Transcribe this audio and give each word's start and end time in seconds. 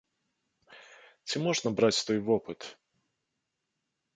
Ці 1.27 1.35
можна 1.45 1.67
браць 1.81 2.01
той 2.07 2.19
вопыт? 2.31 2.59